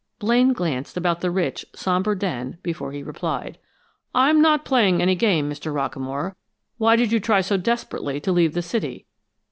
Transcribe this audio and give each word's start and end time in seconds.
Blaine 0.17 0.51
glanced 0.51 0.97
about 0.97 1.21
the 1.21 1.29
rich, 1.29 1.63
somber 1.75 2.15
den 2.15 2.57
before 2.63 2.91
he 2.91 3.03
replied. 3.03 3.59
"I'm 4.15 4.41
not 4.41 4.65
playing 4.65 4.99
any 4.99 5.13
game, 5.13 5.47
Mr. 5.47 5.71
Rockamore. 5.71 6.33
Why 6.79 6.95
did 6.95 7.11
you 7.11 7.19
try 7.19 7.41
so 7.41 7.55
desperately 7.55 8.19
to 8.21 8.31
leave 8.31 8.55
the 8.55 8.63
city?" 8.63 9.05